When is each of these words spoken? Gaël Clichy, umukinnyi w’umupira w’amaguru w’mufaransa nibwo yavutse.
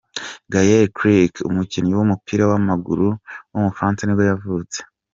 Gaël 0.51 0.85
Clichy, 0.97 1.45
umukinnyi 1.49 1.91
w’umupira 1.95 2.43
w’amaguru 2.51 3.07
w’mufaransa 3.53 4.01
nibwo 4.03 4.23
yavutse. 4.31 4.79